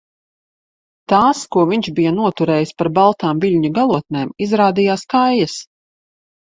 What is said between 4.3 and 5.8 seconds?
izrādījās kaijas.